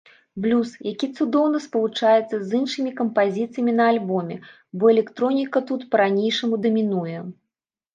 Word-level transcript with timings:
Блюз, 0.43 0.69
які 0.91 1.07
цудоўна 1.17 1.59
спалучаецца 1.65 2.35
з 2.39 2.49
іншымі 2.61 2.95
кампазіцыямі 3.03 3.77
на 3.79 3.93
альбоме, 3.93 4.41
бо 4.77 4.83
электроніка 4.97 5.67
тут 5.73 5.89
па-ранейшаму 5.95 6.55
дамінуе. 6.67 7.17